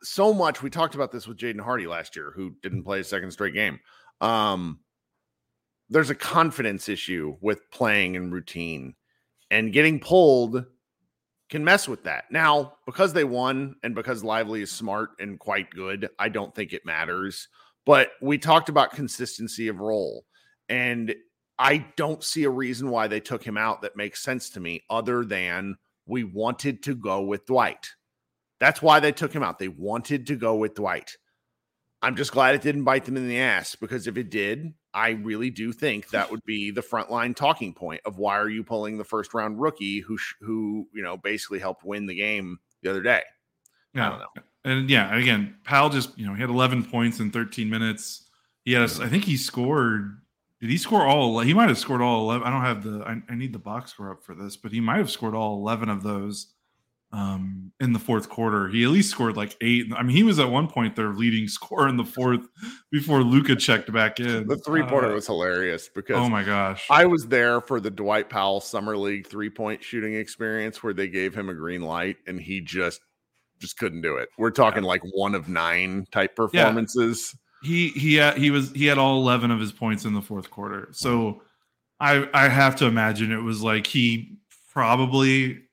[0.03, 0.63] so much.
[0.63, 3.55] We talked about this with Jaden Hardy last year, who didn't play a second straight
[3.55, 3.81] game.
[4.21, 4.81] Um,
[5.89, 8.95] there's a confidence issue with playing in routine,
[9.51, 10.65] and getting pulled
[11.51, 12.25] can mess with that.
[12.31, 16.73] Now, because they won and because Lively is smart and quite good, I don't think
[16.73, 17.49] it matters.
[17.85, 20.25] But we talked about consistency of role,
[20.69, 21.15] and
[21.59, 24.85] I don't see a reason why they took him out that makes sense to me
[24.89, 27.89] other than we wanted to go with Dwight.
[28.61, 29.59] That's why they took him out.
[29.59, 31.17] They wanted to go with Dwight.
[32.03, 35.11] I'm just glad it didn't bite them in the ass because if it did, I
[35.11, 38.99] really do think that would be the frontline talking point of why are you pulling
[38.99, 43.03] the first round rookie who who you know basically helped win the game the other
[43.03, 43.23] day.
[43.95, 44.07] Yeah.
[44.07, 44.43] I don't know.
[44.65, 48.29] And yeah, again, Powell just you know he had 11 points in 13 minutes.
[48.65, 50.21] He has I think he scored
[50.61, 51.39] Did he score all?
[51.41, 52.47] He might have scored all eleven.
[52.47, 53.05] I don't have the.
[53.05, 55.57] I, I need the box score up for this, but he might have scored all
[55.57, 56.49] eleven of those
[57.13, 58.69] um, in the fourth quarter.
[58.69, 59.87] He at least scored like eight.
[59.97, 62.47] I mean, he was at one point their leading scorer in the fourth
[62.91, 64.47] before Luka checked back in.
[64.47, 67.91] The three pointer uh, was hilarious because oh my gosh, I was there for the
[67.91, 72.17] Dwight Powell summer league three point shooting experience where they gave him a green light
[72.27, 73.01] and he just
[73.59, 74.29] just couldn't do it.
[74.39, 74.89] We're talking yeah.
[74.89, 77.35] like one of nine type performances.
[77.35, 77.69] Yeah.
[77.69, 80.51] He he had, he was he had all eleven of his points in the fourth
[80.51, 80.89] quarter.
[80.93, 81.43] So
[81.99, 84.39] I I have to imagine it was like he
[84.73, 85.65] probably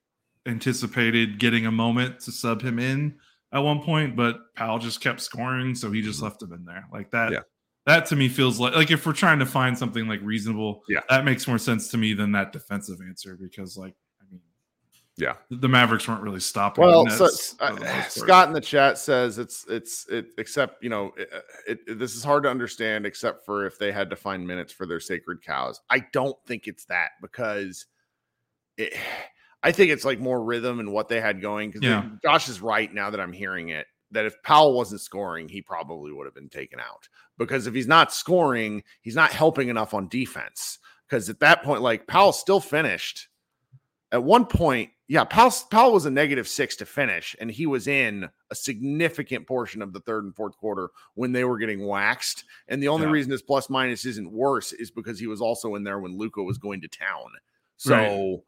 [0.48, 3.16] anticipated getting a moment to sub him in
[3.52, 6.26] at one point, but Powell just kept scoring, so he just mm-hmm.
[6.26, 7.32] left him in there like that.
[7.32, 7.40] Yeah.
[7.86, 11.00] That to me feels like like if we're trying to find something like reasonable, yeah,
[11.10, 14.42] that makes more sense to me than that defensive answer because like I mean,
[15.16, 16.84] yeah, the Mavericks weren't really stopping.
[16.84, 17.30] Well, so,
[17.62, 21.30] uh, Scott in the chat says it's it's it except you know it,
[21.66, 24.74] it, it, this is hard to understand except for if they had to find minutes
[24.74, 25.80] for their sacred cows.
[25.90, 27.86] I don't think it's that because
[28.76, 28.94] it
[29.68, 31.72] I think it's like more rhythm and what they had going.
[31.72, 32.06] Because yeah.
[32.24, 36.14] Josh is right now that I'm hearing it that if Powell wasn't scoring, he probably
[36.14, 37.10] would have been taken out.
[37.38, 40.80] Because if he's not scoring, he's not helping enough on defense.
[41.06, 43.28] Because at that point, like Powell still finished.
[44.14, 47.90] At one point, yeah, Powell, Powell was a negative six to finish, and he was
[47.90, 52.46] in a significant portion of the third and fourth quarter when they were getting waxed.
[52.70, 53.12] And the only yeah.
[53.12, 56.42] reason his plus minus isn't worse is because he was also in there when Luka
[56.42, 57.32] was going to town.
[57.76, 57.94] So.
[57.94, 58.40] Right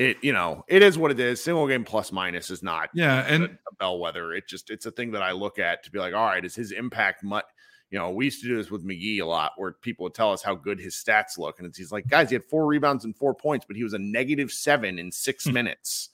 [0.00, 3.26] it you know it is what it is single game plus minus is not yeah
[3.28, 6.14] and a, bellwether it just it's a thing that i look at to be like
[6.14, 7.44] all right is his impact much
[7.90, 10.32] you know we used to do this with mcgee a lot where people would tell
[10.32, 13.04] us how good his stats look and it's he's like guys he had four rebounds
[13.04, 15.52] and four points but he was a negative seven in six hmm.
[15.52, 16.08] minutes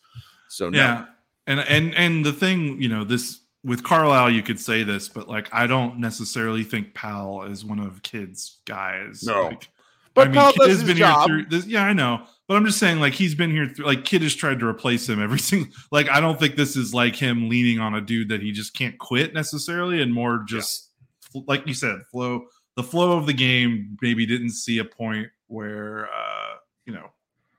[0.49, 0.79] so no.
[0.79, 1.05] yeah
[1.46, 5.29] and and and the thing you know this with Carlisle, you could say this, but
[5.29, 9.25] like I don't necessarily think Powell is one of Kidd's guys.
[9.25, 9.68] No, like,
[10.14, 11.29] but I mean, Kidd has been job.
[11.29, 11.66] here through this.
[11.66, 13.68] Yeah, I know, but I'm just saying, like he's been here.
[13.68, 15.72] Through, like Kidd has tried to replace him every single.
[15.90, 18.74] Like I don't think this is like him leaning on a dude that he just
[18.74, 20.90] can't quit necessarily, and more just
[21.35, 21.42] yeah.
[21.46, 22.46] like you said, flow.
[22.76, 27.09] The flow of the game maybe didn't see a point where uh, you know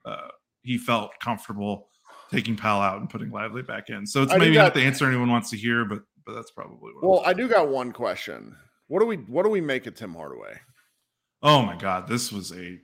[0.05, 0.27] uh,
[0.63, 1.89] he felt comfortable
[2.31, 4.05] taking Powell out and putting Lively back in.
[4.05, 6.51] So it's I maybe got, not the answer anyone wants to hear, but but that's
[6.51, 7.03] probably what.
[7.03, 8.55] Well, I do got one question.
[8.87, 10.59] What do we what do we make of Tim Hardaway?
[11.43, 12.79] Oh my God, this was a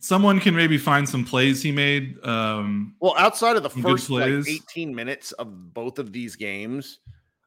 [0.00, 2.16] someone can maybe find some plays he made.
[2.24, 6.98] Um, well, outside of the first like 18 minutes of both of these games,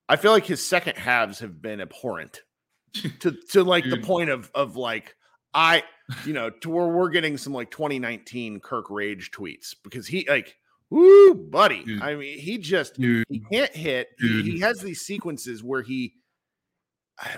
[0.09, 2.41] I feel like his second halves have been abhorrent
[3.19, 5.15] to to like the point of of like
[5.53, 5.83] I
[6.25, 10.55] you know to where we're getting some like 2019 Kirk Rage tweets because he like
[10.89, 11.83] woo buddy.
[11.83, 12.01] Dude.
[12.01, 13.25] I mean he just Dude.
[13.29, 14.07] he can't hit.
[14.19, 16.13] He, he has these sequences where he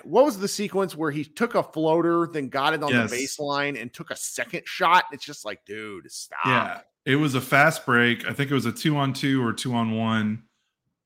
[0.04, 3.10] what was the sequence where he took a floater, then got it on yes.
[3.10, 5.06] the baseline and took a second shot?
[5.12, 6.46] It's just like, dude, stop.
[6.46, 8.28] Yeah, it was a fast break.
[8.28, 10.44] I think it was a two on two or two on one.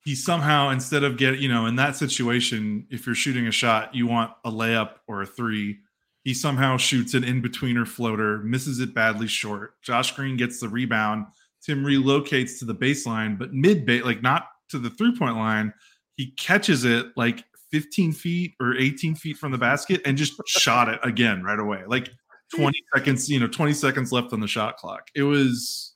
[0.04, 3.96] He somehow, instead of getting, you know, in that situation, if you're shooting a shot,
[3.96, 5.80] you want a layup or a three.
[6.24, 9.82] He somehow shoots an in betweener floater, misses it badly short.
[9.82, 11.28] Josh Green gets the rebound.
[11.62, 15.74] Tim relocates to the baseline, but mid bait, like not to the three point line.
[16.16, 20.88] He catches it like 15 feet or 18 feet from the basket and just shot
[20.90, 21.82] it again right away.
[21.88, 22.10] Like
[22.56, 25.08] 20 seconds, you know, 20 seconds left on the shot clock.
[25.16, 25.96] It was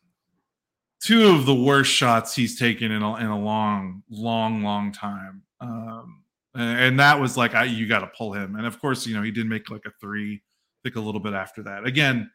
[0.99, 5.43] two of the worst shots he's taken in a, in a long, long, long time.
[5.61, 6.23] Um,
[6.55, 8.55] and, that was like, I, you got to pull him.
[8.55, 11.21] And of course, you know, he did make like a three, I think a little
[11.21, 11.85] bit after that.
[11.85, 12.31] Again,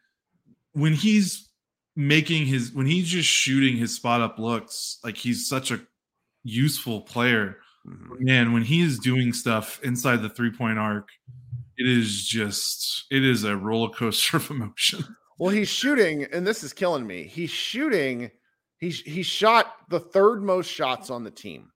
[0.71, 1.49] when he's
[1.97, 5.81] making his, when he's just shooting his spot up looks, like he's such a
[6.45, 8.23] useful player Mm-hmm.
[8.23, 11.09] Man, when he is doing stuff inside the three point arc,
[11.77, 15.03] it is just it is a roller coaster of emotion.
[15.37, 17.23] Well, he's shooting, and this is killing me.
[17.23, 18.31] He's shooting.
[18.77, 21.71] He's he shot the third most shots on the team,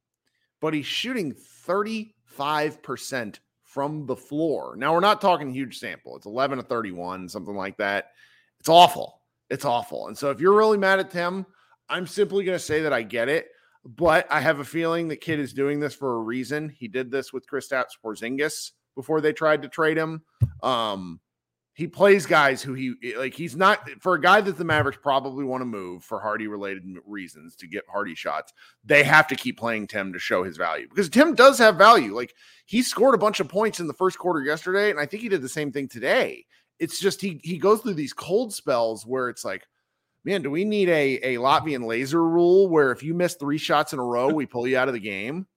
[0.62, 1.36] but he's shooting
[1.68, 4.76] 35% from the floor.
[4.78, 6.16] Now we're not talking huge sample.
[6.16, 8.12] It's 11 to 31, something like that.
[8.60, 9.22] It's awful.
[9.50, 10.08] It's awful.
[10.08, 11.46] And so if you're really mad at Tim,
[11.90, 13.48] I'm simply going to say that I get it.
[13.86, 16.70] But I have a feeling that Kidd is doing this for a reason.
[16.70, 20.24] He did this with Kristaps Porzingis before they tried to trade him.
[20.62, 21.20] Um,
[21.78, 23.36] he plays guys who he like.
[23.36, 26.84] He's not for a guy that the Mavericks probably want to move for Hardy related
[27.06, 28.52] reasons to get Hardy shots.
[28.84, 32.16] They have to keep playing Tim to show his value because Tim does have value.
[32.16, 32.34] Like
[32.66, 35.30] he scored a bunch of points in the first quarter yesterday, and I think he
[35.30, 36.48] did the same thing today.
[36.80, 39.68] It's just he he goes through these cold spells where it's like,
[40.24, 43.94] man, do we need a, a Latvian laser rule where if you miss three shots
[43.94, 45.48] in a row, we pull you out of the game?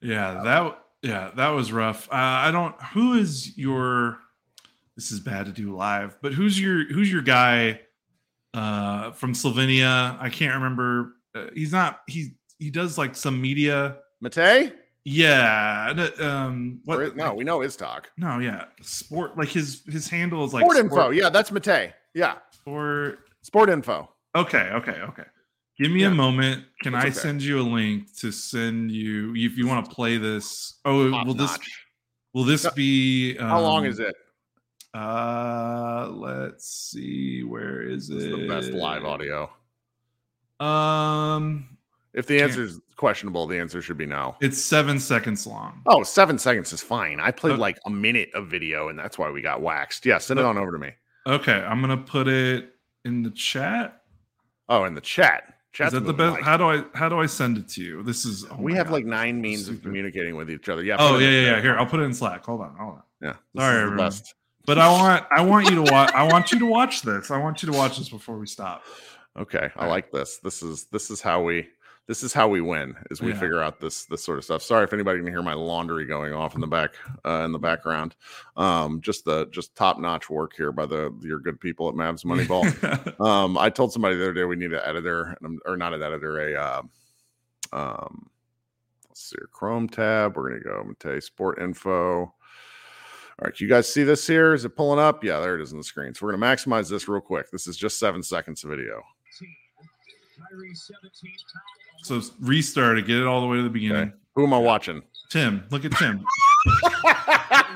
[0.00, 2.08] Yeah, that yeah, that was rough.
[2.10, 2.74] Uh, I don't.
[2.92, 4.18] Who is your?
[4.98, 7.80] this is bad to do live, but who's your who's your guy
[8.52, 10.20] uh from Slovenia?
[10.20, 11.14] I can't remember.
[11.36, 13.98] Uh, he's not he he does like some media.
[14.22, 14.72] Matej?
[15.04, 16.08] Yeah.
[16.18, 18.10] Um what no, we know his talk.
[18.16, 18.64] No, yeah.
[18.82, 21.10] Sport like his his handle is like Sport, sport info.
[21.10, 21.92] Yeah, that's Matej.
[22.12, 22.34] Yeah.
[22.50, 24.10] Sport Sport info.
[24.36, 25.22] Okay, okay, okay.
[25.78, 26.08] Give me yeah.
[26.08, 26.64] a moment.
[26.82, 27.16] Can it's I okay.
[27.16, 30.74] send you a link to send you if you want to play this?
[30.84, 31.56] Oh, Top will notch.
[31.56, 31.68] this
[32.34, 34.14] will this no, be um, how long is it?
[34.92, 37.42] Uh let's see.
[37.42, 38.18] Where is it?
[38.18, 39.48] the best live audio.
[40.60, 41.78] Um
[42.12, 44.36] if the answer is questionable, the answer should be no.
[44.42, 45.80] It's seven seconds long.
[45.86, 47.18] Oh, seven seconds is fine.
[47.18, 47.60] I played okay.
[47.62, 50.04] like a minute of video, and that's why we got waxed.
[50.04, 50.90] Yeah, send it on over to me.
[51.26, 52.74] Okay, I'm gonna put it
[53.08, 54.02] in the chat.
[54.68, 55.54] Oh, in the chat.
[55.72, 56.34] Chat's is that the best?
[56.34, 58.02] Like, how do I how do I send it to you?
[58.02, 60.82] This is oh we have God, like nine means of communicating with each other.
[60.82, 60.96] Yeah.
[60.98, 61.60] Oh yeah, yeah, yeah.
[61.60, 62.44] Here, I'll put it in Slack.
[62.44, 63.02] Hold on, hold on.
[63.20, 63.34] Yeah.
[63.56, 64.12] Sorry, everyone.
[64.66, 66.12] But I want I want you to watch.
[66.14, 67.30] I want you to watch this.
[67.30, 68.84] I want you to watch this before we stop.
[69.38, 70.38] Okay, I like this.
[70.38, 71.68] This is this is how we
[72.08, 73.38] this is how we win is we yeah.
[73.38, 76.32] figure out this this sort of stuff sorry if anybody can hear my laundry going
[76.32, 76.94] off in the back
[77.24, 78.16] uh, in the background
[78.56, 82.24] um, just the just top notch work here by the your good people at Mavs
[82.24, 83.20] Moneyball.
[83.24, 85.36] um, I told somebody the other day we need an editor
[85.66, 86.82] or not an editor a uh,
[87.72, 88.30] um,
[89.08, 90.36] let's see your Chrome tab.
[90.36, 92.20] We're gonna go Matej Sport Info.
[93.40, 94.54] All right, you guys see this here?
[94.54, 95.22] Is it pulling up?
[95.22, 96.14] Yeah, there it is on the screen.
[96.14, 97.50] So we're gonna maximize this real quick.
[97.50, 99.02] This is just seven seconds of video.
[102.02, 103.96] So restart it, get it all the way to the beginning.
[103.96, 104.12] Okay.
[104.34, 105.02] Who am I watching?
[105.30, 105.64] Tim.
[105.70, 106.24] Look at Tim.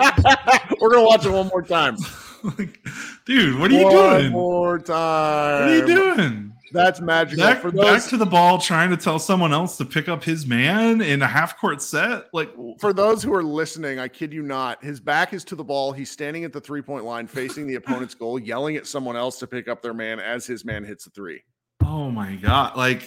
[0.80, 1.96] We're gonna watch it one more time.
[3.24, 4.24] Dude, what are you one doing?
[4.24, 5.60] One more time.
[5.60, 6.52] What are you doing?
[6.72, 7.44] That's magical.
[7.44, 7.74] Back, those...
[7.74, 11.20] back to the ball, trying to tell someone else to pick up his man in
[11.20, 12.28] a half court set.
[12.32, 12.50] Like
[12.80, 15.92] for those who are listening, I kid you not, his back is to the ball.
[15.92, 19.38] He's standing at the three point line, facing the opponent's goal, yelling at someone else
[19.40, 21.42] to pick up their man as his man hits the three.
[21.84, 22.76] Oh my god!
[22.76, 23.06] Like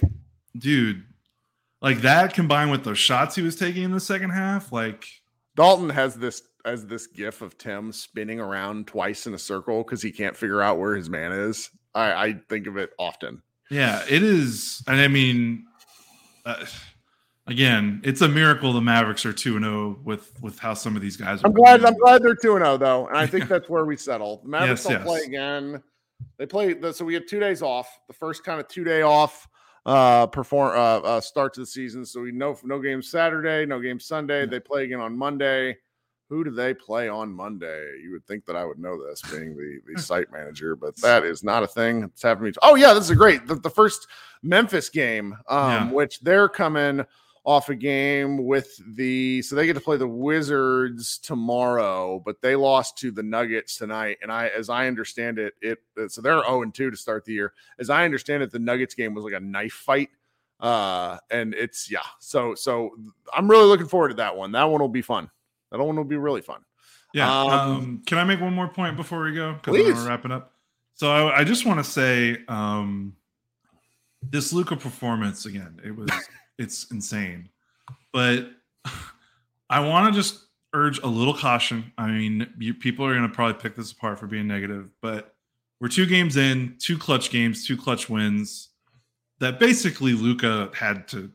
[0.57, 1.03] dude,
[1.81, 5.05] like that combined with those shots he was taking in the second half, like
[5.55, 10.01] Dalton has this as this gif of Tim spinning around twice in a circle because
[10.01, 11.69] he can't figure out where his man is.
[11.93, 13.41] I, I think of it often.
[13.69, 15.65] Yeah, it is, and I mean,
[16.45, 16.65] uh,
[17.47, 20.95] again, it's a miracle the Mavericks are two and zero oh with with how some
[20.95, 21.43] of these guys.
[21.43, 21.83] Are I'm glad.
[21.83, 24.41] I'm glad they're two and zero oh, though, and I think that's where we settle.
[24.43, 25.03] The Mavericks yes, will yes.
[25.03, 25.83] play again.
[26.37, 26.75] They play.
[26.91, 27.87] So we have two days off.
[28.07, 29.47] The first kind of two day off
[29.85, 32.05] uh perform uh, uh start to the season.
[32.05, 34.45] So we know no game Saturday, no game Sunday.
[34.45, 35.77] They play again on Monday.
[36.29, 37.99] Who do they play on Monday?
[38.01, 41.23] You would think that I would know this, being the the site manager, but that
[41.23, 42.03] is not a thing.
[42.03, 42.53] It's happening.
[42.63, 43.45] Oh yeah, this is great.
[43.45, 44.07] The, the first
[44.41, 45.91] Memphis game, um, yeah.
[45.91, 47.05] which they're coming
[47.45, 52.55] off a game with the so they get to play the Wizards tomorrow, but they
[52.55, 54.17] lost to the Nuggets tonight.
[54.23, 55.79] And I, as I understand it, it
[56.11, 57.53] so they're 0 and 2 to start the year.
[57.77, 60.09] As I understand it, the Nuggets game was like a knife fight.
[60.59, 62.91] Uh, and it's yeah, so so
[63.31, 64.51] I'm really looking forward to that one.
[64.53, 65.29] That one will be fun.
[65.71, 66.61] That one will be really fun.
[67.13, 67.31] Yeah.
[67.31, 69.53] Um, um can I make one more point before we go?
[69.53, 70.53] Because we're wrapping up.
[70.95, 73.15] So I, I just want to say um
[74.23, 76.09] this Luka performance again, it was
[76.57, 77.49] it's insane.
[78.13, 78.49] But
[79.69, 81.91] I want to just urge a little caution.
[81.97, 85.35] I mean, you, people are going to probably pick this apart for being negative, but
[85.79, 88.69] we're two games in, two clutch games, two clutch wins
[89.39, 91.31] that basically Luka had to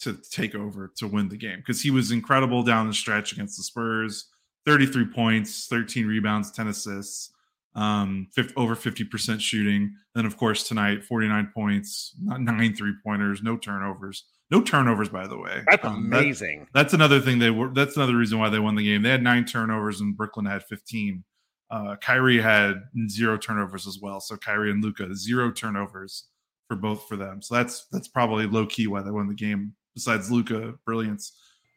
[0.00, 3.56] to take over to win the game because he was incredible down the stretch against
[3.56, 4.26] the Spurs.
[4.66, 7.30] 33 points, 13 rebounds, 10 assists,
[7.74, 9.82] um, 50, over 50% shooting.
[9.82, 14.24] And then, of course, tonight, 49 points, nine three pointers, no turnovers.
[14.54, 15.64] No turnovers, by the way.
[15.68, 16.60] That's um, amazing.
[16.60, 17.70] That, that's another thing they were.
[17.74, 19.02] That's another reason why they won the game.
[19.02, 21.24] They had nine turnovers, and Brooklyn had fifteen.
[21.72, 24.20] Uh, Kyrie had zero turnovers as well.
[24.20, 26.28] So Kyrie and Luka zero turnovers
[26.68, 27.42] for both for them.
[27.42, 29.74] So that's that's probably low key why they won the game.
[29.92, 31.32] Besides Luka brilliance,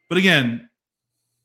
[0.08, 0.70] but again,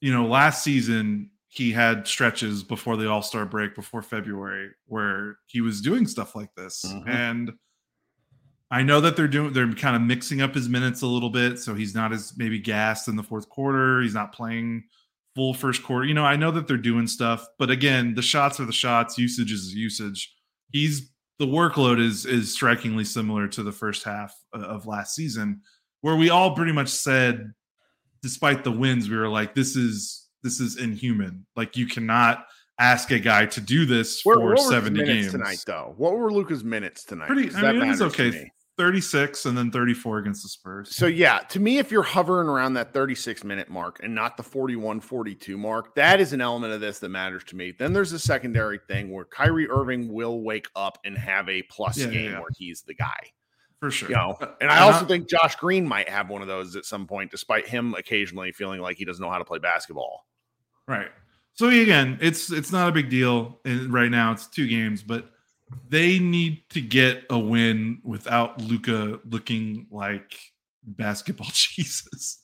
[0.03, 5.39] you know, last season he had stretches before the All Star break, before February, where
[5.47, 7.09] he was doing stuff like this, mm-hmm.
[7.09, 7.53] and
[8.73, 11.59] I know that they're doing they're kind of mixing up his minutes a little bit,
[11.59, 14.01] so he's not as maybe gassed in the fourth quarter.
[14.01, 14.85] He's not playing
[15.35, 16.07] full first quarter.
[16.07, 19.19] You know, I know that they're doing stuff, but again, the shots are the shots,
[19.19, 20.35] usage is usage.
[20.73, 25.61] He's the workload is is strikingly similar to the first half of last season,
[26.01, 27.53] where we all pretty much said,
[28.23, 31.45] despite the wins, we were like, this is this is inhuman.
[31.57, 32.47] Like you cannot
[32.79, 37.05] ask a guy to do this for 70 games tonight though what were luka's minutes
[37.05, 38.51] tonight pretty i mean it was okay
[38.83, 40.97] 36 and then 34 against the Spurs.
[40.97, 44.43] So yeah, to me, if you're hovering around that 36 minute mark and not the
[44.43, 47.73] 41, 42 mark, that is an element of this that matters to me.
[47.79, 51.97] Then there's a secondary thing where Kyrie Irving will wake up and have a plus
[51.97, 52.41] yeah, game yeah.
[52.41, 53.31] where he's the guy.
[53.79, 54.09] For sure.
[54.09, 56.85] You know, uh, and I also think Josh Green might have one of those at
[56.85, 60.27] some point, despite him occasionally feeling like he doesn't know how to play basketball.
[60.89, 61.11] Right.
[61.55, 64.33] So again, it's it's not a big deal and right now.
[64.33, 65.32] It's two games, but
[65.89, 70.39] they need to get a win without Luka looking like
[70.85, 72.39] basketball Jesus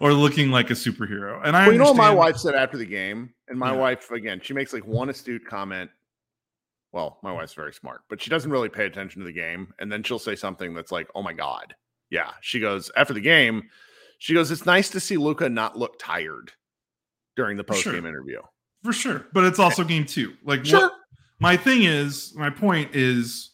[0.00, 1.40] or looking like a superhero.
[1.44, 3.78] And I, well, you know, what my wife said after the game, and my yeah.
[3.78, 5.90] wife again, she makes like one astute comment.
[6.92, 9.72] Well, my wife's very smart, but she doesn't really pay attention to the game.
[9.78, 11.74] And then she'll say something that's like, "Oh my god,
[12.10, 13.68] yeah." She goes after the game.
[14.18, 16.52] She goes, "It's nice to see Luka not look tired
[17.36, 18.08] during the post game sure.
[18.08, 18.40] interview."
[18.82, 20.34] For sure, but it's also game two.
[20.42, 20.80] Like, sure.
[20.80, 20.92] What,
[21.40, 23.50] my thing is, my point is,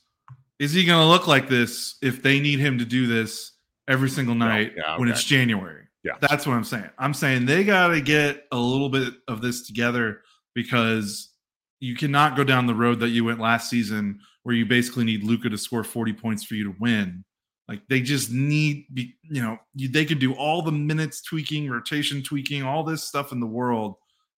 [0.59, 3.53] is he going to look like this if they need him to do this
[3.89, 5.01] every single night yeah, okay.
[5.01, 5.85] when it's January?
[6.03, 6.91] Yeah, that's what I'm saying.
[6.99, 10.23] I'm saying they got to get a little bit of this together
[10.55, 11.33] because
[11.81, 15.25] you cannot go down the road that you went last season where you basically need
[15.25, 17.25] Luka to score 40 points for you to win.
[17.69, 21.69] Like they just need, be, you know, you, they could do all the minutes tweaking,
[21.69, 23.97] rotation tweaking, all this stuff in the world,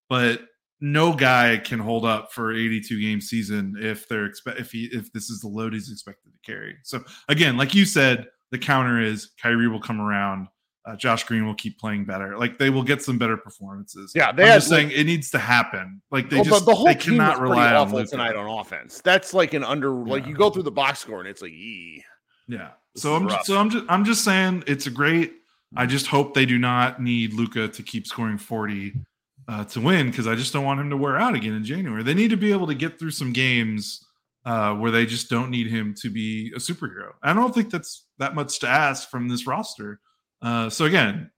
[0.09, 0.41] but
[0.81, 5.13] no guy can hold up for 82 game season if they're expect if he if
[5.13, 6.77] this is the load he's expected to carry.
[6.85, 10.49] So again, like you said, the counter is Kyrie will come around.
[10.87, 12.39] Uh, Josh Green will keep playing better.
[12.39, 14.13] Like they will get some better performances.
[14.15, 16.01] Yeah, they I'm just saying it needs to happen.
[16.11, 18.11] Like they well, just the whole they cannot rely on Luka.
[18.11, 19.03] tonight on offense.
[19.03, 19.91] That's like an under.
[19.91, 22.03] Like you go through the box score and it's like, ee.
[22.47, 22.71] yeah.
[22.97, 25.33] So I'm just, so I'm just I'm just saying it's a great.
[25.77, 28.95] I just hope they do not need Luka to keep scoring 40
[29.49, 32.03] uh, to win because I just don't want him to wear out again in January.
[32.03, 34.05] They need to be able to get through some games
[34.45, 37.13] uh, where they just don't need him to be a superhero.
[37.23, 40.01] I don't think that's that much to ask from this roster.
[40.43, 41.31] Uh, so again,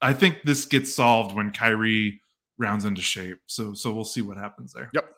[0.00, 2.20] I think this gets solved when Kyrie
[2.58, 3.38] rounds into shape.
[3.46, 4.90] So so we'll see what happens there.
[4.94, 5.12] Yep.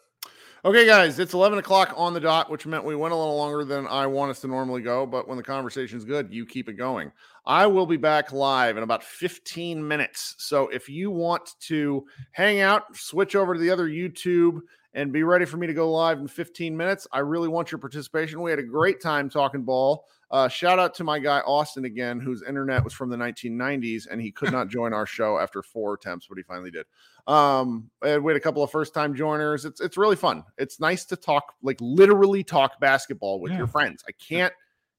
[0.64, 3.64] Okay, guys, it's 11 o'clock on the dot, which meant we went a little longer
[3.64, 5.06] than I want us to normally go.
[5.06, 7.12] But when the conversation's good, you keep it going.
[7.48, 10.34] I will be back live in about 15 minutes.
[10.36, 14.60] So if you want to hang out, switch over to the other YouTube
[14.92, 17.06] and be ready for me to go live in 15 minutes.
[17.10, 18.42] I really want your participation.
[18.42, 20.04] We had a great time talking ball.
[20.30, 24.20] Uh, shout out to my guy Austin again, whose internet was from the 1990s and
[24.20, 26.84] he could not join our show after four attempts, but he finally did.
[27.26, 29.64] Um, we had a couple of first time joiners.
[29.64, 30.44] It's it's really fun.
[30.58, 33.58] It's nice to talk, like literally talk basketball with yeah.
[33.58, 34.04] your friends.
[34.06, 34.52] I can't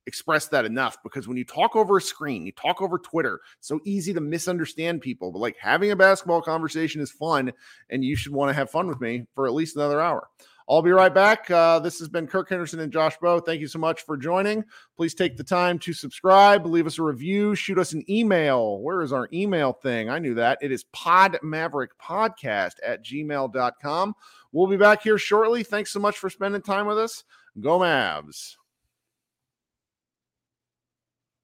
[0.10, 3.80] express that enough because when you talk over a screen, you talk over Twitter, so
[3.86, 5.32] easy to misunderstand people.
[5.32, 7.54] But like having a basketball conversation is fun,
[7.90, 10.28] and you should want to have fun with me for at least another hour.
[10.70, 11.50] I'll be right back.
[11.50, 13.40] Uh, this has been Kirk Henderson and Josh Bowe.
[13.40, 14.64] Thank you so much for joining.
[14.96, 18.80] Please take the time to subscribe, leave us a review, shoot us an email.
[18.80, 20.12] Where is our email thing?
[20.12, 20.60] I knew that.
[20.62, 24.16] It is podmaverickpodcast at gmail.com.
[24.52, 25.64] We'll be back here shortly.
[25.64, 27.24] Thanks so much for spending time with us.
[27.60, 28.59] Go Mavs.